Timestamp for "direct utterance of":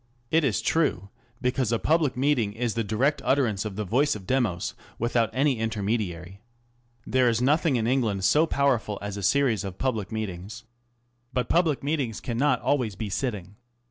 2.83-3.75